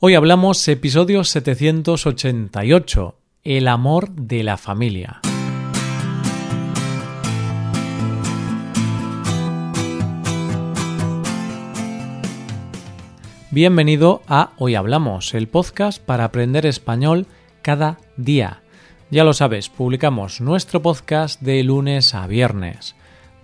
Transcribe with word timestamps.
Hoy 0.00 0.14
hablamos 0.14 0.68
episodio 0.68 1.24
788, 1.24 3.16
el 3.42 3.66
amor 3.66 4.12
de 4.12 4.44
la 4.44 4.56
familia. 4.56 5.20
Bienvenido 13.50 14.22
a 14.28 14.52
Hoy 14.56 14.76
Hablamos, 14.76 15.34
el 15.34 15.48
podcast 15.48 16.00
para 16.00 16.22
aprender 16.22 16.64
español 16.64 17.26
cada 17.62 17.98
día. 18.16 18.62
Ya 19.10 19.24
lo 19.24 19.32
sabes, 19.32 19.68
publicamos 19.68 20.40
nuestro 20.40 20.80
podcast 20.80 21.40
de 21.42 21.64
lunes 21.64 22.14
a 22.14 22.28
viernes. 22.28 22.94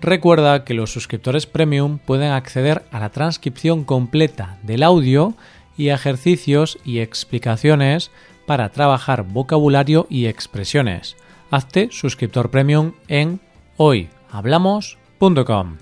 Recuerda 0.01 0.63
que 0.63 0.75
los 0.75 0.93
suscriptores 0.93 1.47
premium 1.47 1.99
pueden 1.99 2.31
acceder 2.31 2.85
a 2.93 3.01
la 3.01 3.11
transcripción 3.11 3.83
completa 3.83 4.59
del 4.63 4.85
audio 4.85 5.35
y 5.77 5.89
ejercicios 5.89 6.79
y 6.85 7.01
explicaciones 7.01 8.13
para 8.47 8.71
trabajar 8.71 9.25
vocabulario 9.25 10.07
y 10.11 10.27
expresiones. 10.27 11.17
Hazte 11.51 11.89
suscriptor 11.91 12.51
premium 12.51 12.93
en 13.09 13.41
hoyhablamos.com. 13.77 15.77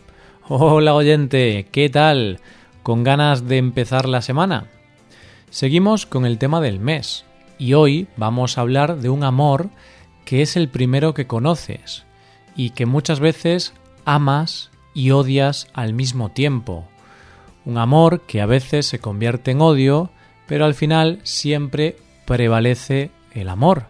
Hola 0.49 0.95
oyente, 0.95 1.69
¿qué 1.71 1.89
tal? 1.89 2.41
¿Con 2.83 3.05
ganas 3.05 3.47
de 3.47 3.59
empezar 3.59 4.09
la 4.09 4.23
semana? 4.23 4.67
Seguimos 5.51 6.07
con 6.07 6.27
el 6.27 6.39
tema 6.39 6.61
del 6.61 6.81
mes 6.81 7.25
y 7.59 7.75
hoy 7.75 8.09
vamos 8.17 8.59
a 8.59 8.63
hablar 8.63 8.99
de 8.99 9.09
un 9.09 9.25
amor 9.25 9.71
que 10.25 10.43
es 10.43 10.57
el 10.57 10.69
primero 10.69 11.15
que 11.15 11.27
conoces 11.27 12.05
y 12.57 12.71
que 12.71 12.87
muchas 12.87 13.21
veces 13.21 13.75
amas 14.05 14.71
y 14.95 15.11
odias 15.11 15.69
al 15.73 15.95
mismo 15.95 16.31
tiempo 16.31 16.89
un 17.65 17.79
amor 17.79 18.23
que 18.23 18.41
a 18.41 18.47
veces 18.47 18.87
se 18.87 18.99
convierte 18.99 19.53
en 19.53 19.61
odio, 19.61 20.11
pero 20.47 20.65
al 20.65 20.75
final 20.75 21.21
siempre 21.23 21.97
prevalece 22.25 23.11
el 23.33 23.49
amor. 23.49 23.85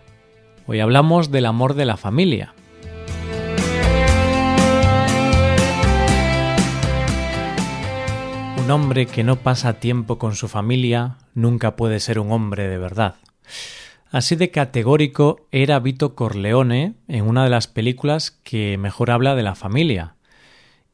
Hoy 0.67 0.81
hablamos 0.81 1.31
del 1.31 1.47
amor 1.47 1.75
de 1.75 1.85
la 1.85 1.97
familia. 1.97 2.55
Un 8.63 8.71
hombre 8.71 9.07
que 9.07 9.25
no 9.25 9.37
pasa 9.37 9.81
tiempo 9.81 10.19
con 10.19 10.37
su 10.37 10.47
familia 10.47 11.17
nunca 11.35 11.75
puede 11.75 11.99
ser 11.99 12.21
un 12.21 12.31
hombre 12.31 12.69
de 12.69 12.79
verdad. 12.79 13.17
Así 14.13 14.37
de 14.37 14.51
categórico 14.51 15.49
era 15.51 15.81
Vito 15.81 16.15
Corleone 16.15 16.95
en 17.09 17.27
una 17.27 17.45
de 17.45 17.51
las 17.51 17.67
películas 17.67 18.31
que 18.31 18.79
mejor 18.79 19.11
habla 19.11 19.35
de 19.35 19.43
la 19.43 19.55
familia. 19.55 20.15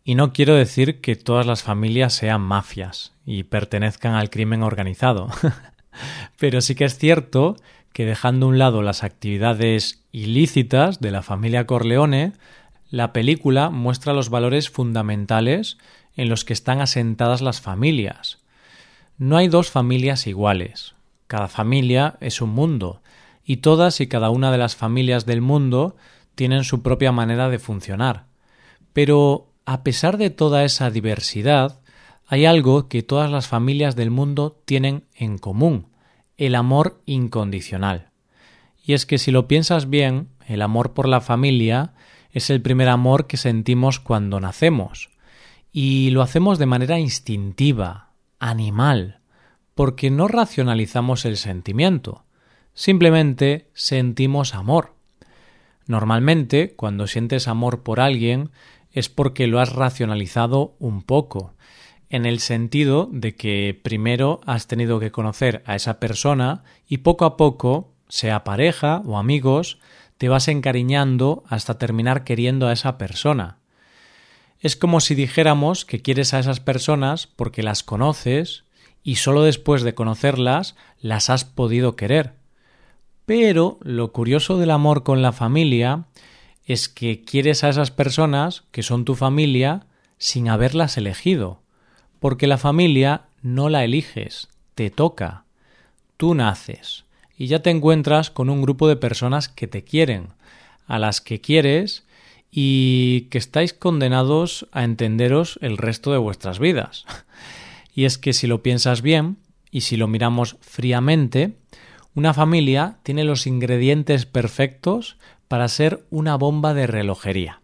Y 0.08 0.14
no 0.14 0.32
quiero 0.32 0.54
decir 0.54 1.02
que 1.02 1.16
todas 1.16 1.44
las 1.44 1.62
familias 1.62 2.14
sean 2.14 2.40
mafias 2.40 3.12
y 3.26 3.42
pertenezcan 3.42 4.14
al 4.14 4.30
crimen 4.30 4.62
organizado. 4.62 5.28
Pero 6.38 6.62
sí 6.62 6.74
que 6.74 6.86
es 6.86 6.96
cierto 6.96 7.56
que 7.92 8.06
dejando 8.06 8.46
a 8.46 8.48
un 8.48 8.58
lado 8.58 8.80
las 8.80 9.04
actividades 9.04 10.06
ilícitas 10.10 11.00
de 11.00 11.10
la 11.10 11.20
familia 11.20 11.66
Corleone, 11.66 12.32
la 12.88 13.12
película 13.12 13.68
muestra 13.68 14.14
los 14.14 14.30
valores 14.30 14.70
fundamentales 14.70 15.76
en 16.16 16.30
los 16.30 16.46
que 16.46 16.54
están 16.54 16.80
asentadas 16.80 17.42
las 17.42 17.60
familias. 17.60 18.38
No 19.18 19.36
hay 19.36 19.48
dos 19.48 19.70
familias 19.70 20.26
iguales. 20.26 20.94
Cada 21.26 21.48
familia 21.48 22.16
es 22.20 22.40
un 22.40 22.48
mundo, 22.48 23.02
y 23.44 23.58
todas 23.58 24.00
y 24.00 24.06
cada 24.06 24.30
una 24.30 24.50
de 24.52 24.56
las 24.56 24.74
familias 24.74 25.26
del 25.26 25.42
mundo 25.42 25.96
tienen 26.34 26.64
su 26.64 26.80
propia 26.82 27.12
manera 27.12 27.50
de 27.50 27.58
funcionar. 27.58 28.24
Pero 28.94 29.47
a 29.70 29.82
pesar 29.82 30.16
de 30.16 30.30
toda 30.30 30.64
esa 30.64 30.90
diversidad, 30.90 31.82
hay 32.26 32.46
algo 32.46 32.88
que 32.88 33.02
todas 33.02 33.30
las 33.30 33.48
familias 33.48 33.96
del 33.96 34.10
mundo 34.10 34.62
tienen 34.64 35.04
en 35.14 35.36
común, 35.36 35.88
el 36.38 36.54
amor 36.54 37.02
incondicional. 37.04 38.08
Y 38.82 38.94
es 38.94 39.04
que 39.04 39.18
si 39.18 39.30
lo 39.30 39.46
piensas 39.46 39.90
bien, 39.90 40.30
el 40.46 40.62
amor 40.62 40.94
por 40.94 41.06
la 41.06 41.20
familia 41.20 41.92
es 42.30 42.48
el 42.48 42.62
primer 42.62 42.88
amor 42.88 43.26
que 43.26 43.36
sentimos 43.36 44.00
cuando 44.00 44.40
nacemos. 44.40 45.10
Y 45.70 46.08
lo 46.12 46.22
hacemos 46.22 46.58
de 46.58 46.64
manera 46.64 46.98
instintiva, 46.98 48.12
animal, 48.38 49.20
porque 49.74 50.10
no 50.10 50.28
racionalizamos 50.28 51.26
el 51.26 51.36
sentimiento, 51.36 52.24
simplemente 52.72 53.68
sentimos 53.74 54.54
amor. 54.54 54.94
Normalmente, 55.86 56.74
cuando 56.74 57.06
sientes 57.06 57.48
amor 57.48 57.82
por 57.82 58.00
alguien, 58.00 58.50
es 58.92 59.08
porque 59.08 59.46
lo 59.46 59.60
has 59.60 59.72
racionalizado 59.72 60.76
un 60.78 61.02
poco, 61.02 61.54
en 62.10 62.24
el 62.24 62.40
sentido 62.40 63.08
de 63.12 63.36
que 63.36 63.78
primero 63.82 64.40
has 64.46 64.66
tenido 64.66 64.98
que 64.98 65.10
conocer 65.10 65.62
a 65.66 65.76
esa 65.76 66.00
persona 66.00 66.64
y 66.86 66.98
poco 66.98 67.24
a 67.24 67.36
poco, 67.36 67.92
sea 68.08 68.44
pareja 68.44 69.02
o 69.04 69.18
amigos, 69.18 69.78
te 70.16 70.28
vas 70.28 70.48
encariñando 70.48 71.44
hasta 71.48 71.78
terminar 71.78 72.24
queriendo 72.24 72.66
a 72.66 72.72
esa 72.72 72.98
persona. 72.98 73.58
Es 74.60 74.74
como 74.74 75.00
si 75.00 75.14
dijéramos 75.14 75.84
que 75.84 76.02
quieres 76.02 76.34
a 76.34 76.40
esas 76.40 76.60
personas 76.60 77.26
porque 77.26 77.62
las 77.62 77.82
conoces 77.82 78.64
y 79.04 79.16
solo 79.16 79.42
después 79.44 79.82
de 79.82 79.94
conocerlas 79.94 80.74
las 81.00 81.30
has 81.30 81.44
podido 81.44 81.94
querer. 81.94 82.34
Pero 83.26 83.78
lo 83.82 84.12
curioso 84.12 84.58
del 84.58 84.70
amor 84.70 85.04
con 85.04 85.22
la 85.22 85.32
familia 85.32 86.06
es 86.68 86.90
que 86.90 87.24
quieres 87.24 87.64
a 87.64 87.70
esas 87.70 87.90
personas 87.90 88.64
que 88.70 88.82
son 88.82 89.06
tu 89.06 89.14
familia 89.14 89.86
sin 90.18 90.50
haberlas 90.50 90.98
elegido, 90.98 91.62
porque 92.20 92.46
la 92.46 92.58
familia 92.58 93.22
no 93.40 93.70
la 93.70 93.84
eliges, 93.84 94.48
te 94.74 94.90
toca. 94.90 95.44
Tú 96.18 96.34
naces 96.34 97.06
y 97.38 97.46
ya 97.46 97.62
te 97.62 97.70
encuentras 97.70 98.30
con 98.30 98.50
un 98.50 98.60
grupo 98.60 98.86
de 98.86 98.96
personas 98.96 99.48
que 99.48 99.66
te 99.66 99.82
quieren, 99.82 100.28
a 100.86 100.98
las 100.98 101.22
que 101.22 101.40
quieres 101.40 102.04
y 102.50 103.28
que 103.30 103.38
estáis 103.38 103.72
condenados 103.72 104.68
a 104.72 104.84
entenderos 104.84 105.58
el 105.62 105.78
resto 105.78 106.12
de 106.12 106.18
vuestras 106.18 106.60
vidas. 106.60 107.04
Y 107.94 108.04
es 108.04 108.16
que 108.16 108.32
si 108.32 108.46
lo 108.46 108.62
piensas 108.62 109.02
bien, 109.02 109.38
y 109.72 109.80
si 109.80 109.96
lo 109.96 110.06
miramos 110.06 110.56
fríamente, 110.60 111.56
una 112.14 112.32
familia 112.32 112.98
tiene 113.02 113.24
los 113.24 113.48
ingredientes 113.48 114.24
perfectos 114.24 115.16
para 115.48 115.68
ser 115.68 116.06
una 116.10 116.36
bomba 116.36 116.74
de 116.74 116.86
relojería. 116.86 117.60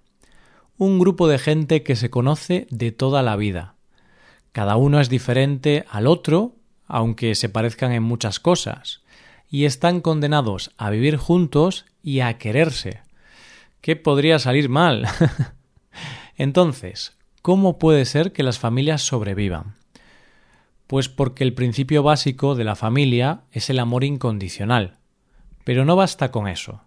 Un 0.77 0.99
grupo 0.99 1.28
de 1.28 1.39
gente 1.39 1.83
que 1.83 1.97
se 1.97 2.11
conoce 2.11 2.67
de 2.71 2.91
toda 2.91 3.22
la 3.22 3.37
vida. 3.37 3.75
Cada 4.53 4.77
uno 4.77 5.00
es 5.00 5.09
diferente 5.09 5.84
al 5.91 6.06
otro, 6.06 6.56
aunque 6.87 7.34
se 7.34 7.49
parezcan 7.49 7.93
en 7.93 8.03
muchas 8.03 8.41
cosas, 8.41 9.03
y 9.49 9.67
están 9.67 10.00
condenados 10.00 10.72
a 10.78 10.91
vivir 10.91 11.17
juntos 11.17 11.84
y 12.03 12.21
a 12.21 12.39
quererse. 12.39 13.03
¿Qué 13.81 13.97
podría 13.97 14.39
salir 14.39 14.69
mal? 14.69 15.06
Entonces, 16.37 17.16
¿cómo 17.43 17.78
puede 17.78 18.06
ser 18.06 18.33
que 18.33 18.43
las 18.43 18.59
familias 18.59 19.03
sobrevivan? 19.03 19.75
Pues 20.87 21.09
porque 21.09 21.45
el 21.45 21.55
principio 21.55 22.03
básico 22.03 22.55
de 22.55 22.65
la 22.65 22.77
familia 22.77 23.43
es 23.53 23.71
el 23.71 23.78
amor 23.78 24.05
incondicional. 24.05 24.97
Pero 25.65 25.84
no 25.84 25.97
basta 25.97 26.31
con 26.31 26.49
eso 26.49 26.83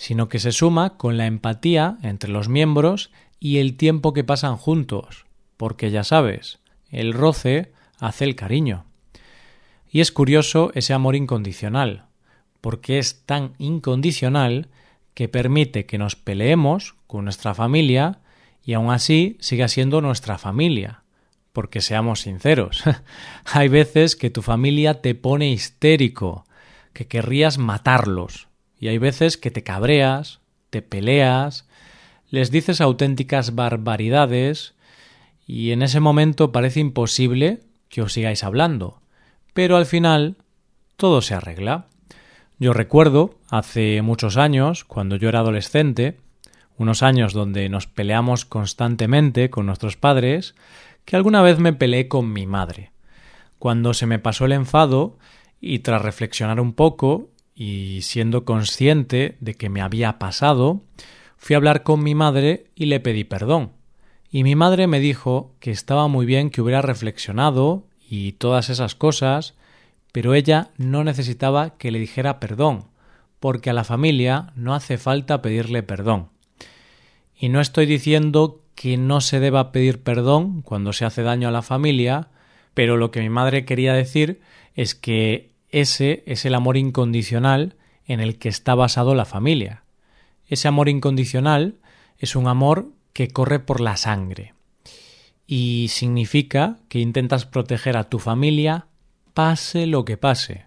sino 0.00 0.30
que 0.30 0.38
se 0.38 0.50
suma 0.50 0.96
con 0.96 1.18
la 1.18 1.26
empatía 1.26 1.98
entre 2.02 2.30
los 2.30 2.48
miembros 2.48 3.10
y 3.38 3.58
el 3.58 3.76
tiempo 3.76 4.14
que 4.14 4.24
pasan 4.24 4.56
juntos, 4.56 5.26
porque 5.58 5.90
ya 5.90 6.04
sabes, 6.04 6.58
el 6.88 7.12
roce 7.12 7.72
hace 7.98 8.24
el 8.24 8.34
cariño. 8.34 8.86
Y 9.90 10.00
es 10.00 10.10
curioso 10.10 10.72
ese 10.74 10.94
amor 10.94 11.16
incondicional, 11.16 12.06
porque 12.62 12.98
es 12.98 13.26
tan 13.26 13.52
incondicional 13.58 14.68
que 15.12 15.28
permite 15.28 15.84
que 15.84 15.98
nos 15.98 16.16
peleemos 16.16 16.94
con 17.06 17.24
nuestra 17.24 17.52
familia 17.52 18.20
y 18.64 18.72
aún 18.72 18.90
así 18.90 19.36
siga 19.40 19.68
siendo 19.68 20.00
nuestra 20.00 20.38
familia. 20.38 21.02
Porque 21.52 21.82
seamos 21.82 22.22
sinceros, 22.22 22.84
hay 23.44 23.68
veces 23.68 24.16
que 24.16 24.30
tu 24.30 24.40
familia 24.40 25.02
te 25.02 25.14
pone 25.14 25.50
histérico, 25.50 26.46
que 26.94 27.06
querrías 27.06 27.58
matarlos, 27.58 28.48
y 28.80 28.88
hay 28.88 28.98
veces 28.98 29.36
que 29.36 29.50
te 29.50 29.62
cabreas, 29.62 30.40
te 30.70 30.80
peleas, 30.80 31.68
les 32.30 32.50
dices 32.50 32.80
auténticas 32.80 33.54
barbaridades 33.54 34.74
y 35.46 35.72
en 35.72 35.82
ese 35.82 36.00
momento 36.00 36.50
parece 36.50 36.80
imposible 36.80 37.60
que 37.88 38.02
os 38.02 38.14
sigáis 38.14 38.42
hablando. 38.42 39.02
Pero 39.52 39.76
al 39.76 39.84
final 39.84 40.36
todo 40.96 41.20
se 41.20 41.34
arregla. 41.34 41.88
Yo 42.58 42.72
recuerdo, 42.72 43.38
hace 43.50 44.00
muchos 44.00 44.36
años, 44.36 44.84
cuando 44.84 45.16
yo 45.16 45.28
era 45.28 45.40
adolescente, 45.40 46.18
unos 46.76 47.02
años 47.02 47.32
donde 47.34 47.68
nos 47.68 47.86
peleamos 47.86 48.44
constantemente 48.44 49.50
con 49.50 49.66
nuestros 49.66 49.96
padres, 49.96 50.54
que 51.04 51.16
alguna 51.16 51.42
vez 51.42 51.58
me 51.58 51.72
peleé 51.72 52.08
con 52.08 52.32
mi 52.32 52.46
madre. 52.46 52.92
Cuando 53.58 53.92
se 53.92 54.06
me 54.06 54.18
pasó 54.18 54.46
el 54.46 54.52
enfado 54.52 55.18
y 55.60 55.80
tras 55.80 56.00
reflexionar 56.00 56.60
un 56.60 56.72
poco 56.72 57.28
y 57.60 58.00
siendo 58.00 58.46
consciente 58.46 59.36
de 59.40 59.52
que 59.52 59.68
me 59.68 59.82
había 59.82 60.18
pasado, 60.18 60.80
fui 61.36 61.52
a 61.52 61.58
hablar 61.58 61.82
con 61.82 62.02
mi 62.02 62.14
madre 62.14 62.64
y 62.74 62.86
le 62.86 63.00
pedí 63.00 63.24
perdón. 63.24 63.72
Y 64.30 64.44
mi 64.44 64.56
madre 64.56 64.86
me 64.86 64.98
dijo 64.98 65.52
que 65.60 65.70
estaba 65.70 66.08
muy 66.08 66.24
bien 66.24 66.48
que 66.48 66.62
hubiera 66.62 66.80
reflexionado 66.80 67.84
y 68.08 68.32
todas 68.32 68.70
esas 68.70 68.94
cosas, 68.94 69.56
pero 70.10 70.32
ella 70.32 70.70
no 70.78 71.04
necesitaba 71.04 71.76
que 71.76 71.90
le 71.90 71.98
dijera 71.98 72.40
perdón, 72.40 72.84
porque 73.40 73.68
a 73.68 73.74
la 73.74 73.84
familia 73.84 74.54
no 74.56 74.74
hace 74.74 74.96
falta 74.96 75.42
pedirle 75.42 75.82
perdón. 75.82 76.30
Y 77.38 77.50
no 77.50 77.60
estoy 77.60 77.84
diciendo 77.84 78.62
que 78.74 78.96
no 78.96 79.20
se 79.20 79.38
deba 79.38 79.70
pedir 79.70 80.02
perdón 80.02 80.62
cuando 80.62 80.94
se 80.94 81.04
hace 81.04 81.22
daño 81.22 81.48
a 81.48 81.52
la 81.52 81.60
familia, 81.60 82.28
pero 82.72 82.96
lo 82.96 83.10
que 83.10 83.20
mi 83.20 83.28
madre 83.28 83.66
quería 83.66 83.92
decir 83.92 84.40
es 84.76 84.94
que 84.94 85.49
ese 85.72 86.22
es 86.26 86.44
el 86.44 86.54
amor 86.54 86.76
incondicional 86.76 87.76
en 88.04 88.20
el 88.20 88.38
que 88.38 88.48
está 88.48 88.74
basado 88.74 89.14
la 89.14 89.24
familia. 89.24 89.84
Ese 90.46 90.68
amor 90.68 90.88
incondicional 90.88 91.78
es 92.18 92.36
un 92.36 92.48
amor 92.48 92.92
que 93.12 93.28
corre 93.28 93.60
por 93.60 93.80
la 93.80 93.96
sangre 93.96 94.54
y 95.52 95.88
significa 95.88 96.78
que 96.88 97.00
intentas 97.00 97.44
proteger 97.44 97.96
a 97.96 98.04
tu 98.04 98.20
familia 98.20 98.86
pase 99.34 99.88
lo 99.88 100.04
que 100.04 100.16
pase. 100.16 100.66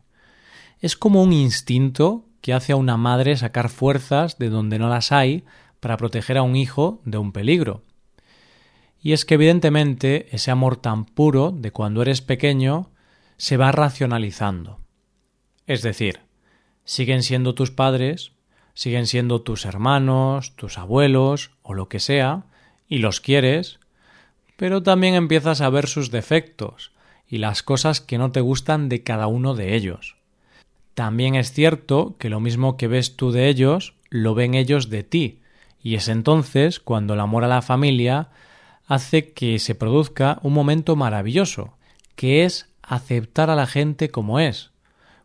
Es 0.81 0.97
como 0.97 1.23
un 1.23 1.31
instinto 1.31 2.25
que 2.41 2.51
hace 2.51 2.73
a 2.73 2.75
una 2.75 2.97
madre 2.97 3.37
sacar 3.37 3.69
fuerzas 3.69 4.37
de 4.37 4.49
donde 4.49 4.79
no 4.79 4.89
las 4.89 5.13
hay 5.13 5.45
para 5.79 5.95
proteger 5.95 6.37
a 6.37 6.43
un 6.43 6.57
hijo 6.57 7.01
de 7.05 7.17
un 7.17 7.31
peligro. 7.31 7.81
Y 9.01 9.13
es 9.13 9.23
que 9.23 9.35
evidentemente 9.35 10.27
ese 10.35 10.51
amor 10.51 10.75
tan 10.75 11.05
puro 11.05 11.51
de 11.51 11.71
cuando 11.71 12.01
eres 12.01 12.21
pequeño 12.21 12.91
se 13.37 13.55
va 13.55 13.71
racionalizando. 13.71 14.82
Es 15.67 15.81
decir, 15.81 16.19
siguen 16.83 17.23
siendo 17.23 17.55
tus 17.55 17.71
padres, 17.71 18.33
siguen 18.73 19.07
siendo 19.07 19.41
tus 19.41 19.65
hermanos, 19.65 20.55
tus 20.55 20.77
abuelos 20.77 21.51
o 21.61 21.73
lo 21.73 21.87
que 21.89 21.99
sea, 21.99 22.43
y 22.87 22.97
los 22.97 23.21
quieres, 23.21 23.79
pero 24.57 24.83
también 24.83 25.15
empiezas 25.15 25.61
a 25.61 25.69
ver 25.69 25.87
sus 25.87 26.11
defectos 26.11 26.91
y 27.27 27.37
las 27.37 27.63
cosas 27.63 28.01
que 28.01 28.17
no 28.17 28.31
te 28.31 28.41
gustan 28.41 28.89
de 28.89 29.03
cada 29.03 29.27
uno 29.27 29.55
de 29.55 29.75
ellos. 29.75 30.17
También 30.93 31.35
es 31.35 31.51
cierto 31.51 32.15
que 32.19 32.29
lo 32.29 32.39
mismo 32.39 32.77
que 32.77 32.87
ves 32.87 33.15
tú 33.15 33.31
de 33.31 33.47
ellos, 33.47 33.95
lo 34.09 34.35
ven 34.35 34.53
ellos 34.53 34.89
de 34.89 35.03
ti, 35.03 35.39
y 35.81 35.95
es 35.95 36.07
entonces 36.07 36.79
cuando 36.79 37.15
el 37.15 37.19
amor 37.19 37.43
a 37.43 37.47
la 37.47 37.61
familia 37.61 38.29
hace 38.85 39.31
que 39.33 39.57
se 39.59 39.75
produzca 39.75 40.39
un 40.43 40.53
momento 40.53 40.95
maravilloso, 40.95 41.75
que 42.15 42.43
es 42.43 42.69
aceptar 42.83 43.49
a 43.49 43.55
la 43.55 43.65
gente 43.65 44.11
como 44.11 44.39
es, 44.39 44.72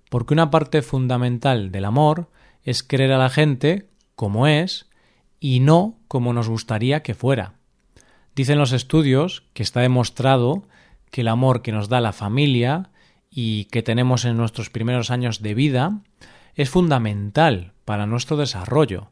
porque 0.09 0.35
una 0.35 0.51
parte 0.51 0.83
fundamental 0.83 1.71
del 1.71 1.85
amor 1.85 2.31
es 2.63 2.83
querer 2.83 3.13
a 3.13 3.19
la 3.19 3.31
gente 3.31 3.89
como 4.15 4.47
es 4.47 4.89
y 5.41 5.61
no 5.61 5.99
como 6.09 6.33
nos 6.33 6.49
gustaría 6.49 7.03
que 7.03 7.15
fuera. 7.15 7.55
Dicen 8.35 8.59
los 8.59 8.73
estudios 8.73 9.45
que 9.53 9.63
está 9.63 9.81
demostrado 9.81 10.65
que 11.11 11.23
el 11.23 11.29
amor 11.29 11.63
que 11.63 11.73
nos 11.73 11.89
da 11.89 12.01
la 12.01 12.13
familia 12.13 12.91
y 13.31 13.67
que 13.67 13.83
tenemos 13.83 14.25
en 14.25 14.37
nuestros 14.37 14.71
primeros 14.71 15.11
años 15.11 15.43
de 15.43 15.55
vida 15.55 16.01
es 16.55 16.71
fundamental 16.71 17.73
para 17.85 18.07
nuestro 18.07 18.37
desarrollo, 18.37 19.11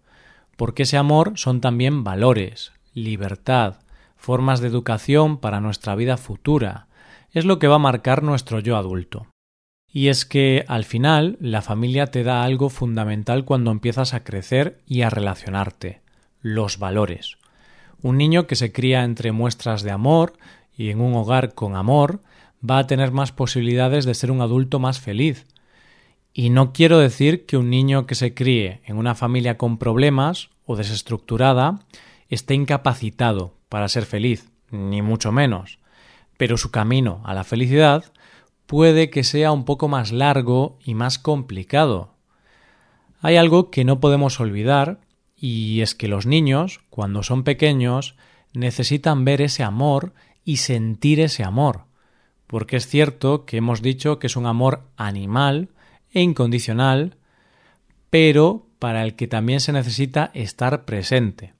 porque 0.56 0.82
ese 0.82 0.96
amor 0.96 1.32
son 1.36 1.60
también 1.60 2.04
valores, 2.04 2.72
libertad, 2.92 3.76
formas 4.16 4.60
de 4.60 4.68
educación 4.68 5.38
para 5.38 5.60
nuestra 5.60 5.94
vida 5.94 6.16
futura, 6.16 6.88
es 7.32 7.44
lo 7.44 7.58
que 7.58 7.68
va 7.68 7.76
a 7.76 7.80
marcar 7.80 8.22
nuestro 8.22 8.60
yo 8.60 8.76
adulto. 8.76 9.26
Y 9.96 10.08
es 10.08 10.26
que 10.26 10.62
al 10.68 10.84
final 10.84 11.38
la 11.40 11.62
familia 11.62 12.08
te 12.08 12.22
da 12.22 12.44
algo 12.44 12.68
fundamental 12.68 13.46
cuando 13.46 13.70
empiezas 13.70 14.12
a 14.12 14.24
crecer 14.24 14.78
y 14.86 15.00
a 15.00 15.08
relacionarte, 15.08 16.02
los 16.42 16.78
valores. 16.78 17.38
Un 18.02 18.18
niño 18.18 18.46
que 18.46 18.56
se 18.56 18.72
cría 18.72 19.04
entre 19.04 19.32
muestras 19.32 19.82
de 19.82 19.92
amor 19.92 20.34
y 20.76 20.90
en 20.90 21.00
un 21.00 21.14
hogar 21.14 21.54
con 21.54 21.76
amor 21.76 22.20
va 22.62 22.76
a 22.76 22.86
tener 22.86 23.10
más 23.10 23.32
posibilidades 23.32 24.04
de 24.04 24.12
ser 24.12 24.30
un 24.30 24.42
adulto 24.42 24.78
más 24.78 25.00
feliz. 25.00 25.46
Y 26.34 26.50
no 26.50 26.74
quiero 26.74 26.98
decir 26.98 27.46
que 27.46 27.56
un 27.56 27.70
niño 27.70 28.06
que 28.06 28.16
se 28.16 28.34
críe 28.34 28.82
en 28.84 28.98
una 28.98 29.14
familia 29.14 29.56
con 29.56 29.78
problemas 29.78 30.50
o 30.66 30.76
desestructurada 30.76 31.78
esté 32.28 32.52
incapacitado 32.52 33.54
para 33.70 33.88
ser 33.88 34.04
feliz, 34.04 34.50
ni 34.70 35.00
mucho 35.00 35.32
menos. 35.32 35.78
Pero 36.36 36.58
su 36.58 36.70
camino 36.70 37.22
a 37.24 37.32
la 37.32 37.44
felicidad 37.44 38.12
puede 38.66 39.10
que 39.10 39.24
sea 39.24 39.52
un 39.52 39.64
poco 39.64 39.88
más 39.88 40.12
largo 40.12 40.78
y 40.84 40.94
más 40.94 41.18
complicado. 41.18 42.14
Hay 43.20 43.36
algo 43.36 43.70
que 43.70 43.84
no 43.84 44.00
podemos 44.00 44.40
olvidar 44.40 45.00
y 45.36 45.80
es 45.80 45.94
que 45.94 46.08
los 46.08 46.26
niños, 46.26 46.80
cuando 46.90 47.22
son 47.22 47.44
pequeños, 47.44 48.16
necesitan 48.52 49.24
ver 49.24 49.42
ese 49.42 49.62
amor 49.62 50.12
y 50.44 50.58
sentir 50.58 51.20
ese 51.20 51.44
amor, 51.44 51.84
porque 52.46 52.76
es 52.76 52.86
cierto 52.86 53.44
que 53.44 53.58
hemos 53.58 53.82
dicho 53.82 54.18
que 54.18 54.26
es 54.28 54.36
un 54.36 54.46
amor 54.46 54.82
animal 54.96 55.68
e 56.12 56.22
incondicional, 56.22 57.16
pero 58.10 58.66
para 58.78 59.02
el 59.04 59.14
que 59.14 59.26
también 59.26 59.60
se 59.60 59.72
necesita 59.72 60.30
estar 60.34 60.84
presente. 60.84 61.54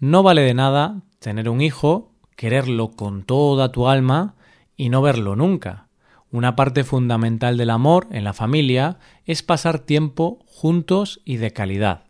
No 0.00 0.22
vale 0.22 0.42
de 0.42 0.54
nada 0.54 1.02
tener 1.18 1.48
un 1.48 1.60
hijo, 1.60 2.12
quererlo 2.36 2.90
con 2.90 3.24
toda 3.24 3.72
tu 3.72 3.88
alma 3.88 4.34
y 4.76 4.88
no 4.88 5.02
verlo 5.02 5.36
nunca. 5.36 5.87
Una 6.30 6.56
parte 6.56 6.84
fundamental 6.84 7.56
del 7.56 7.70
amor 7.70 8.06
en 8.10 8.24
la 8.24 8.34
familia 8.34 8.98
es 9.24 9.42
pasar 9.42 9.78
tiempo 9.78 10.40
juntos 10.46 11.20
y 11.24 11.38
de 11.38 11.52
calidad. 11.52 12.04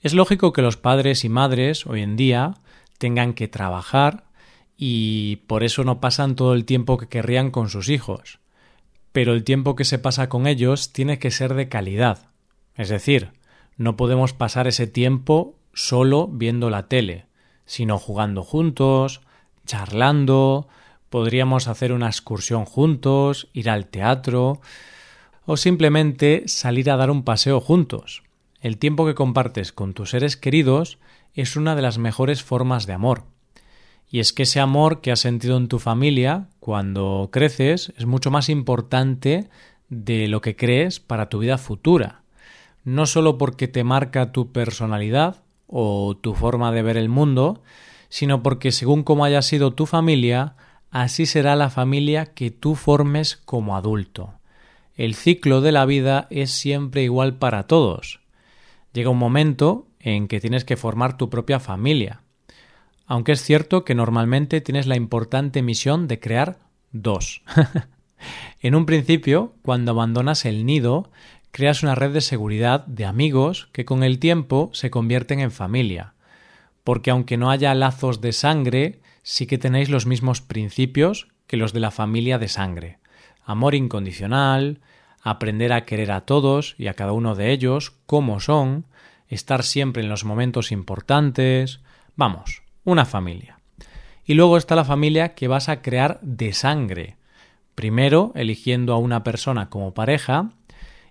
Es 0.00 0.14
lógico 0.14 0.52
que 0.52 0.62
los 0.62 0.76
padres 0.76 1.24
y 1.24 1.28
madres 1.28 1.86
hoy 1.86 2.02
en 2.02 2.16
día 2.16 2.54
tengan 2.98 3.34
que 3.34 3.48
trabajar 3.48 4.24
y 4.76 5.36
por 5.48 5.64
eso 5.64 5.82
no 5.82 6.00
pasan 6.00 6.36
todo 6.36 6.54
el 6.54 6.64
tiempo 6.64 6.98
que 6.98 7.08
querrían 7.08 7.50
con 7.50 7.68
sus 7.68 7.88
hijos. 7.88 8.38
Pero 9.10 9.32
el 9.32 9.42
tiempo 9.42 9.74
que 9.74 9.84
se 9.84 9.98
pasa 9.98 10.28
con 10.28 10.46
ellos 10.46 10.92
tiene 10.92 11.18
que 11.18 11.32
ser 11.32 11.54
de 11.54 11.68
calidad. 11.68 12.28
Es 12.76 12.88
decir, 12.88 13.32
no 13.76 13.96
podemos 13.96 14.32
pasar 14.32 14.68
ese 14.68 14.86
tiempo 14.86 15.56
solo 15.72 16.28
viendo 16.28 16.70
la 16.70 16.86
tele, 16.86 17.26
sino 17.64 17.98
jugando 17.98 18.44
juntos, 18.44 19.22
charlando, 19.66 20.68
podríamos 21.10 21.68
hacer 21.68 21.92
una 21.92 22.06
excursión 22.06 22.64
juntos, 22.64 23.48
ir 23.52 23.70
al 23.70 23.86
teatro 23.86 24.60
o 25.46 25.56
simplemente 25.56 26.44
salir 26.46 26.90
a 26.90 26.96
dar 26.96 27.10
un 27.10 27.22
paseo 27.22 27.60
juntos. 27.60 28.22
El 28.60 28.78
tiempo 28.78 29.06
que 29.06 29.14
compartes 29.14 29.72
con 29.72 29.94
tus 29.94 30.10
seres 30.10 30.36
queridos 30.36 30.98
es 31.34 31.56
una 31.56 31.76
de 31.76 31.82
las 31.82 31.98
mejores 31.98 32.42
formas 32.42 32.86
de 32.86 32.92
amor. 32.92 33.24
Y 34.10 34.20
es 34.20 34.32
que 34.32 34.44
ese 34.44 34.60
amor 34.60 35.00
que 35.00 35.12
has 35.12 35.20
sentido 35.20 35.56
en 35.56 35.68
tu 35.68 35.78
familia 35.78 36.48
cuando 36.60 37.28
creces 37.30 37.92
es 37.96 38.06
mucho 38.06 38.30
más 38.30 38.48
importante 38.48 39.48
de 39.88 40.28
lo 40.28 40.40
que 40.40 40.56
crees 40.56 40.98
para 41.00 41.28
tu 41.28 41.38
vida 41.38 41.58
futura. 41.58 42.22
No 42.84 43.06
solo 43.06 43.38
porque 43.38 43.68
te 43.68 43.84
marca 43.84 44.32
tu 44.32 44.50
personalidad 44.50 45.42
o 45.66 46.16
tu 46.16 46.34
forma 46.34 46.72
de 46.72 46.82
ver 46.82 46.96
el 46.96 47.08
mundo, 47.08 47.62
sino 48.08 48.42
porque 48.42 48.72
según 48.72 49.02
cómo 49.02 49.24
haya 49.24 49.42
sido 49.42 49.74
tu 49.74 49.86
familia, 49.86 50.56
así 50.90 51.26
será 51.26 51.56
la 51.56 51.70
familia 51.70 52.26
que 52.26 52.50
tú 52.50 52.74
formes 52.74 53.36
como 53.36 53.76
adulto. 53.76 54.34
El 54.94 55.14
ciclo 55.14 55.60
de 55.60 55.72
la 55.72 55.84
vida 55.84 56.26
es 56.30 56.50
siempre 56.50 57.02
igual 57.02 57.36
para 57.36 57.64
todos. 57.66 58.20
Llega 58.92 59.10
un 59.10 59.18
momento 59.18 59.86
en 60.00 60.28
que 60.28 60.40
tienes 60.40 60.64
que 60.64 60.76
formar 60.76 61.16
tu 61.16 61.30
propia 61.30 61.60
familia 61.60 62.22
aunque 63.08 63.32
es 63.32 63.42
cierto 63.42 63.84
que 63.84 63.94
normalmente 63.94 64.60
tienes 64.60 64.86
la 64.86 64.94
importante 64.94 65.62
misión 65.62 66.06
de 66.06 66.20
crear 66.20 66.58
dos. 66.92 67.42
en 68.60 68.74
un 68.74 68.84
principio, 68.84 69.54
cuando 69.62 69.92
abandonas 69.92 70.44
el 70.44 70.66
nido, 70.66 71.10
creas 71.50 71.82
una 71.82 71.94
red 71.94 72.12
de 72.12 72.20
seguridad 72.20 72.84
de 72.86 73.06
amigos 73.06 73.70
que 73.72 73.86
con 73.86 74.04
el 74.04 74.18
tiempo 74.18 74.68
se 74.74 74.90
convierten 74.90 75.40
en 75.40 75.50
familia. 75.50 76.12
Porque 76.84 77.10
aunque 77.10 77.38
no 77.38 77.50
haya 77.50 77.74
lazos 77.74 78.20
de 78.20 78.32
sangre, 78.32 79.00
sí 79.28 79.46
que 79.46 79.58
tenéis 79.58 79.90
los 79.90 80.06
mismos 80.06 80.40
principios 80.40 81.28
que 81.46 81.58
los 81.58 81.74
de 81.74 81.80
la 81.80 81.90
familia 81.90 82.38
de 82.38 82.48
sangre. 82.48 82.98
Amor 83.44 83.74
incondicional, 83.74 84.80
aprender 85.22 85.74
a 85.74 85.84
querer 85.84 86.12
a 86.12 86.22
todos 86.22 86.74
y 86.78 86.86
a 86.86 86.94
cada 86.94 87.12
uno 87.12 87.34
de 87.34 87.52
ellos 87.52 87.92
como 88.06 88.40
son, 88.40 88.86
estar 89.28 89.64
siempre 89.64 90.02
en 90.02 90.08
los 90.08 90.24
momentos 90.24 90.72
importantes. 90.72 91.80
Vamos, 92.16 92.62
una 92.84 93.04
familia. 93.04 93.58
Y 94.24 94.32
luego 94.32 94.56
está 94.56 94.74
la 94.74 94.86
familia 94.86 95.34
que 95.34 95.46
vas 95.46 95.68
a 95.68 95.82
crear 95.82 96.18
de 96.22 96.54
sangre. 96.54 97.16
Primero 97.74 98.32
eligiendo 98.34 98.94
a 98.94 98.98
una 98.98 99.24
persona 99.24 99.68
como 99.68 99.92
pareja 99.92 100.52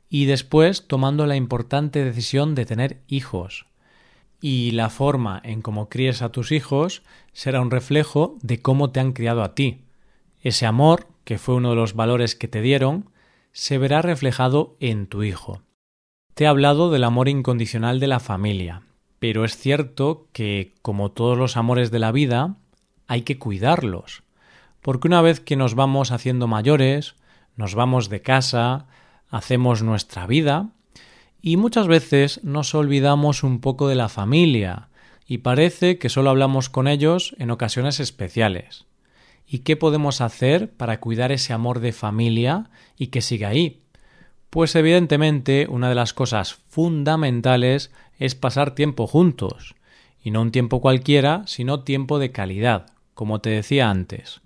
y 0.10 0.26
después 0.26 0.88
tomando 0.88 1.28
la 1.28 1.36
importante 1.36 2.04
decisión 2.04 2.56
de 2.56 2.66
tener 2.66 2.98
hijos. 3.08 3.68
Y 4.42 4.72
la 4.72 4.90
forma 4.90 5.40
en 5.44 5.62
cómo 5.62 5.88
críes 5.88 6.24
a 6.24 6.30
tus 6.30 6.52
hijos 6.52 7.04
será 7.38 7.62
un 7.62 7.70
reflejo 7.70 8.40
de 8.42 8.64
cómo 8.64 8.90
te 8.90 9.00
han 9.00 9.14
criado 9.14 9.44
a 9.44 9.54
ti. 9.54 9.84
Ese 10.42 10.66
amor, 10.66 11.06
que 11.24 11.38
fue 11.38 11.54
uno 11.54 11.70
de 11.70 11.76
los 11.76 11.94
valores 11.94 12.34
que 12.34 12.48
te 12.48 12.64
dieron, 12.64 13.12
se 13.52 13.78
verá 13.78 14.02
reflejado 14.02 14.76
en 14.80 15.06
tu 15.06 15.22
hijo. 15.22 15.62
Te 16.34 16.46
he 16.46 16.48
hablado 16.48 16.90
del 16.90 17.04
amor 17.04 17.30
incondicional 17.30 18.00
de 18.00 18.08
la 18.08 18.20
familia, 18.20 18.82
pero 19.20 19.46
es 19.46 19.56
cierto 19.56 20.30
que, 20.34 20.74
como 20.82 21.12
todos 21.12 21.38
los 21.38 21.58
amores 21.58 21.92
de 21.92 22.00
la 22.00 22.12
vida, 22.12 22.56
hay 23.06 23.22
que 23.22 23.38
cuidarlos, 23.38 24.24
porque 24.82 25.08
una 25.08 25.22
vez 25.22 25.40
que 25.40 25.56
nos 25.56 25.76
vamos 25.76 26.12
haciendo 26.12 26.48
mayores, 26.48 27.18
nos 27.56 27.76
vamos 27.76 28.10
de 28.10 28.24
casa, 28.24 28.88
hacemos 29.30 29.84
nuestra 29.84 30.26
vida 30.26 30.70
y 31.40 31.58
muchas 31.58 31.86
veces 31.88 32.44
nos 32.44 32.74
olvidamos 32.74 33.44
un 33.44 33.62
poco 33.62 33.90
de 33.90 33.96
la 33.96 34.10
familia 34.10 34.90
y 35.28 35.40
parece 35.40 35.98
que 35.98 36.10
solo 36.10 36.30
hablamos 36.30 36.70
con 36.70 36.88
ellos 36.88 37.36
en 37.38 37.52
ocasiones 37.52 38.00
especiales. 38.00 38.86
¿Y 39.46 39.60
qué 39.60 39.76
podemos 39.76 40.22
hacer 40.22 40.72
para 40.72 41.00
cuidar 41.00 41.32
ese 41.32 41.54
amor 41.54 41.80
de 41.82 41.92
familia 41.92 42.70
y 42.98 43.08
que 43.08 43.22
siga 43.22 43.50
ahí? 43.50 43.82
Pues 44.50 44.76
evidentemente 44.76 45.68
una 45.70 45.90
de 45.90 45.96
las 45.96 46.14
cosas 46.14 46.54
fundamentales 46.70 47.92
es 48.18 48.36
pasar 48.36 48.74
tiempo 48.74 49.06
juntos, 49.06 49.76
y 50.24 50.32
no 50.32 50.42
un 50.42 50.52
tiempo 50.52 50.82
cualquiera, 50.82 51.44
sino 51.46 51.82
tiempo 51.82 52.20
de 52.20 52.32
calidad, 52.32 52.88
como 53.14 53.40
te 53.40 53.50
decía 53.50 53.90
antes. 53.90 54.42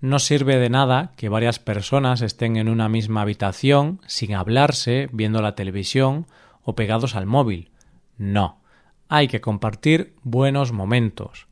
No 0.00 0.18
sirve 0.18 0.58
de 0.58 0.70
nada 0.70 1.12
que 1.16 1.28
varias 1.28 1.58
personas 1.58 2.22
estén 2.22 2.56
en 2.56 2.68
una 2.68 2.88
misma 2.88 3.22
habitación, 3.22 4.00
sin 4.06 4.34
hablarse, 4.34 5.08
viendo 5.12 5.42
la 5.42 5.54
televisión 5.54 6.26
o 6.62 6.74
pegados 6.76 7.16
al 7.16 7.26
móvil. 7.26 7.70
No, 8.16 8.60
hay 9.08 9.28
que 9.28 9.40
compartir 9.40 10.14
buenos 10.22 10.72
momentos. 10.72 11.48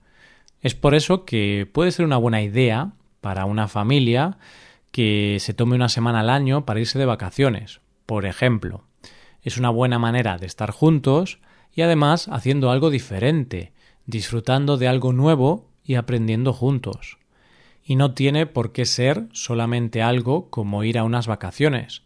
Es 0.61 0.75
por 0.75 0.95
eso 0.95 1.25
que 1.25 1.69
puede 1.73 1.93
ser 1.93 2.05
una 2.05 2.17
buena 2.17 2.43
idea 2.43 2.93
para 3.21 3.45
una 3.45 3.69
familia 3.69 4.39
que 4.91 5.39
se 5.41 5.55
tome 5.55 5.77
una 5.77 5.89
semana 5.89 6.21
al 6.21 6.31
año 6.31 6.65
para 6.65 6.81
irse 6.81 6.99
de 6.99 7.07
vacaciones, 7.07 7.81
por 8.07 8.25
ejemplo. 8.25 8.85
Es 9.43 9.59
una 9.59 9.71
buena 9.71 9.99
manera 9.99 10.39
de 10.39 10.47
estar 10.47 10.71
juntos 10.71 11.39
y 11.73 11.83
además 11.83 12.29
haciendo 12.29 12.71
algo 12.71 12.91
diferente, 12.91 13.73
disfrutando 14.07 14.77
de 14.77 14.89
algo 14.89 15.13
nuevo 15.13 15.69
y 15.85 15.95
aprendiendo 15.95 16.53
juntos. 16.53 17.19
Y 17.85 17.97
no 17.97 18.15
tiene 18.15 18.47
por 18.47 18.73
qué 18.73 18.85
ser 18.85 19.29
solamente 19.33 20.03
algo 20.03 20.51
como 20.51 20.83
ir 20.83 20.99
a 20.99 21.05
unas 21.05 21.27
vacaciones, 21.27 22.03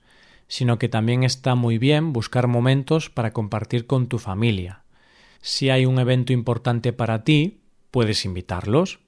sino 0.48 0.78
que 0.78 0.88
también 0.88 1.22
está 1.22 1.54
muy 1.54 1.78
bien 1.78 2.12
buscar 2.12 2.48
momentos 2.48 3.08
para 3.08 3.32
compartir 3.32 3.86
con 3.86 4.08
tu 4.08 4.18
familia. 4.18 4.79
Si 5.40 5.70
hay 5.70 5.86
un 5.86 5.98
evento 5.98 6.32
importante 6.32 6.92
para 6.92 7.24
ti, 7.24 7.60
puedes 7.90 8.24
invitarlos. 8.24 9.00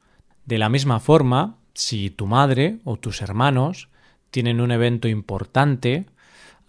De 0.46 0.58
la 0.58 0.68
misma 0.68 0.98
forma, 0.98 1.58
si 1.74 2.10
tu 2.10 2.26
madre 2.26 2.78
o 2.84 2.96
tus 2.96 3.22
hermanos 3.22 3.88
tienen 4.30 4.60
un 4.60 4.70
evento 4.72 5.08
importante, 5.08 6.06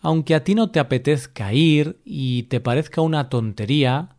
aunque 0.01 0.35
a 0.35 0.43
ti 0.43 0.53
no 0.53 0.69
te 0.69 0.79
apetezca 0.79 1.53
ir 1.53 1.97
y 2.03 2.43
te 2.43 2.59
parezca 2.59 3.01
una 3.01 3.29
tontería, 3.29 4.09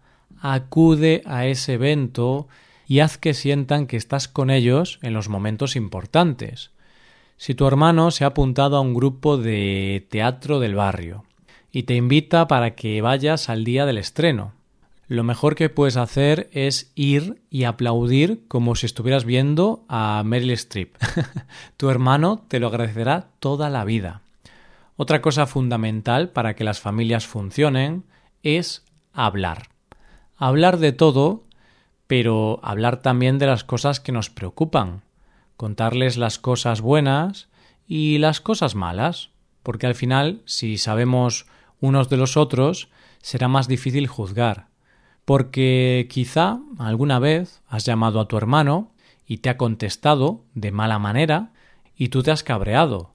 acude 0.41 1.23
a 1.27 1.47
ese 1.47 1.75
evento 1.75 2.49
y 2.87 3.01
haz 3.01 3.19
que 3.19 3.35
sientan 3.35 3.87
que 3.87 3.97
estás 3.97 4.29
con 4.29 4.51
ellos 4.51 4.99
en 5.03 5.13
los 5.13 5.29
momentos 5.29 5.77
importantes. 5.77 6.71
Si 7.37 7.55
tu 7.55 7.67
hermano 7.67 8.11
se 8.11 8.25
ha 8.25 8.29
apuntado 8.29 8.77
a 8.77 8.81
un 8.81 8.95
grupo 8.95 9.37
de 9.37 10.07
teatro 10.11 10.61
del 10.61 10.75
barrio 10.75 11.25
y 11.71 11.83
te 11.83 11.97
invita 11.97 12.47
para 12.49 12.75
que 12.75 13.03
vayas 13.03 13.49
al 13.49 13.65
día 13.65 13.85
del 13.87 13.99
estreno, 13.99 14.53
lo 15.07 15.23
mejor 15.23 15.55
que 15.55 15.69
puedes 15.69 15.97
hacer 15.97 16.49
es 16.53 16.91
ir 16.95 17.43
y 17.51 17.65
aplaudir 17.65 18.47
como 18.49 18.75
si 18.75 18.87
estuvieras 18.87 19.25
viendo 19.25 19.85
a 19.89 20.23
Meryl 20.25 20.51
Streep. 20.53 20.97
tu 21.77 21.91
hermano 21.91 22.45
te 22.49 22.59
lo 22.59 22.69
agradecerá 22.69 23.29
toda 23.39 23.69
la 23.69 23.85
vida. 23.85 24.23
Otra 24.97 25.21
cosa 25.21 25.47
fundamental 25.47 26.31
para 26.31 26.55
que 26.55 26.65
las 26.65 26.81
familias 26.81 27.27
funcionen 27.27 28.05
es 28.43 28.85
hablar. 29.13 29.69
Hablar 30.37 30.79
de 30.79 30.93
todo, 30.93 31.45
pero 32.07 32.61
hablar 32.63 33.03
también 33.03 33.39
de 33.39 33.47
las 33.47 33.65
cosas 33.65 34.01
que 34.01 34.13
nos 34.13 34.31
preocupan. 34.31 35.03
Contarles 35.57 36.17
las 36.17 36.39
cosas 36.39 36.81
buenas 36.81 37.49
y 37.87 38.19
las 38.19 38.41
cosas 38.41 38.75
malas, 38.75 39.31
porque 39.63 39.87
al 39.87 39.95
final, 39.95 40.41
si 40.47 40.79
sabemos 40.79 41.47
unos 41.81 42.09
de 42.09 42.17
los 42.17 42.37
otros, 42.37 42.89
será 43.21 43.49
más 43.49 43.69
difícil 43.69 44.07
juzgar 44.07 44.74
porque 45.25 46.07
quizá 46.11 46.61
alguna 46.79 47.19
vez 47.19 47.63
has 47.69 47.85
llamado 47.85 48.21
a 48.21 48.29
tu 48.29 48.37
hermano 48.37 48.93
y 49.27 49.39
te 49.39 49.49
ha 49.49 49.57
contestado 49.57 50.43
de 50.55 50.71
mala 50.71 50.99
manera 50.99 51.53
y 51.97 52.09
tú 52.09 52.23
te 52.23 52.31
has 52.31 52.43
cabreado. 52.43 53.13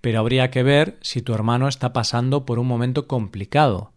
Pero 0.00 0.20
habría 0.20 0.50
que 0.50 0.62
ver 0.62 0.98
si 1.00 1.22
tu 1.22 1.34
hermano 1.34 1.68
está 1.68 1.92
pasando 1.92 2.44
por 2.44 2.58
un 2.58 2.66
momento 2.66 3.06
complicado 3.06 3.92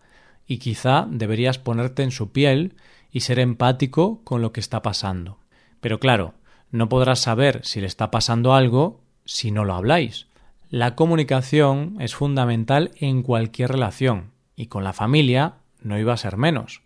y 0.47 0.57
quizá 0.57 1.07
deberías 1.09 1.57
ponerte 1.57 2.03
en 2.03 2.11
su 2.11 2.31
piel 2.31 2.75
y 3.11 3.21
ser 3.21 3.39
empático 3.39 4.21
con 4.23 4.41
lo 4.41 4.51
que 4.51 4.59
está 4.59 4.81
pasando. 4.81 5.37
Pero 5.81 5.99
claro, 5.99 6.33
no 6.71 6.89
podrás 6.89 7.19
saber 7.19 7.61
si 7.63 7.81
le 7.81 7.87
está 7.87 8.11
pasando 8.11 8.53
algo 8.53 9.01
si 9.25 9.51
no 9.51 9.65
lo 9.65 9.73
habláis. 9.73 10.27
La 10.69 10.95
comunicación 10.95 11.95
es 11.99 12.15
fundamental 12.15 12.91
en 12.99 13.23
cualquier 13.23 13.71
relación 13.71 14.31
y 14.55 14.67
con 14.67 14.83
la 14.83 14.93
familia 14.93 15.55
no 15.81 15.97
iba 15.99 16.13
a 16.13 16.17
ser 16.17 16.37
menos. 16.37 16.81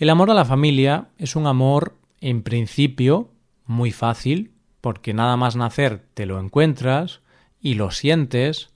El 0.00 0.08
amor 0.08 0.30
a 0.30 0.34
la 0.34 0.46
familia 0.46 1.08
es 1.18 1.36
un 1.36 1.46
amor, 1.46 1.94
en 2.22 2.42
principio, 2.42 3.28
muy 3.66 3.92
fácil, 3.92 4.52
porque 4.80 5.12
nada 5.12 5.36
más 5.36 5.56
nacer 5.56 6.06
te 6.14 6.24
lo 6.24 6.40
encuentras 6.40 7.20
y 7.60 7.74
lo 7.74 7.90
sientes, 7.90 8.70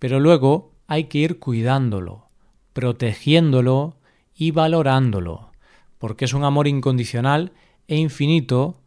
pero 0.00 0.18
luego 0.18 0.72
hay 0.88 1.04
que 1.04 1.18
ir 1.18 1.38
cuidándolo, 1.38 2.26
protegiéndolo 2.72 3.94
y 4.34 4.50
valorándolo, 4.50 5.52
porque 5.98 6.24
es 6.24 6.34
un 6.34 6.42
amor 6.42 6.66
incondicional 6.66 7.52
e 7.86 7.94
infinito, 7.94 8.80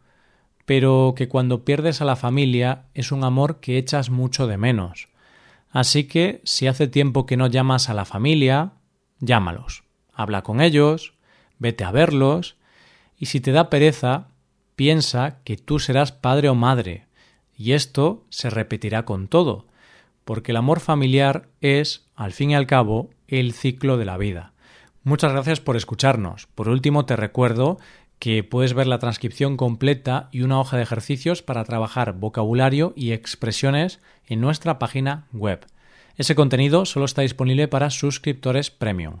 pero 0.66 1.14
que 1.16 1.28
cuando 1.28 1.64
pierdes 1.64 2.02
a 2.02 2.04
la 2.04 2.16
familia 2.16 2.88
es 2.92 3.10
un 3.10 3.24
amor 3.24 3.58
que 3.60 3.78
echas 3.78 4.10
mucho 4.10 4.46
de 4.46 4.58
menos. 4.58 5.08
Así 5.70 6.04
que 6.04 6.42
si 6.44 6.66
hace 6.66 6.88
tiempo 6.88 7.24
que 7.24 7.38
no 7.38 7.46
llamas 7.46 7.88
a 7.88 7.94
la 7.94 8.04
familia, 8.04 8.72
llámalos, 9.20 9.84
habla 10.12 10.42
con 10.42 10.60
ellos, 10.60 11.14
vete 11.60 11.84
a 11.84 11.92
verlos, 11.92 12.56
y 13.16 13.26
si 13.26 13.40
te 13.40 13.52
da 13.52 13.70
pereza, 13.70 14.26
piensa 14.74 15.38
que 15.44 15.56
tú 15.56 15.78
serás 15.78 16.10
padre 16.10 16.48
o 16.48 16.56
madre, 16.56 17.06
y 17.56 17.72
esto 17.72 18.24
se 18.30 18.50
repetirá 18.50 19.04
con 19.04 19.28
todo, 19.28 19.66
porque 20.24 20.50
el 20.50 20.56
amor 20.56 20.80
familiar 20.80 21.48
es, 21.60 22.08
al 22.16 22.32
fin 22.32 22.50
y 22.50 22.54
al 22.56 22.66
cabo, 22.66 23.10
el 23.28 23.52
ciclo 23.52 23.96
de 23.96 24.06
la 24.06 24.16
vida. 24.16 24.52
Muchas 25.04 25.32
gracias 25.32 25.60
por 25.60 25.76
escucharnos. 25.76 26.46
Por 26.54 26.68
último, 26.68 27.06
te 27.06 27.16
recuerdo 27.16 27.78
que 28.18 28.44
puedes 28.44 28.74
ver 28.74 28.86
la 28.86 28.98
transcripción 28.98 29.56
completa 29.56 30.28
y 30.30 30.42
una 30.42 30.60
hoja 30.60 30.76
de 30.76 30.82
ejercicios 30.82 31.42
para 31.42 31.64
trabajar 31.64 32.12
vocabulario 32.12 32.92
y 32.94 33.12
expresiones 33.12 34.00
en 34.26 34.40
nuestra 34.40 34.78
página 34.78 35.26
web. 35.32 35.66
Ese 36.16 36.34
contenido 36.34 36.84
solo 36.84 37.06
está 37.06 37.22
disponible 37.22 37.66
para 37.66 37.88
suscriptores 37.88 38.70
premium. 38.70 39.20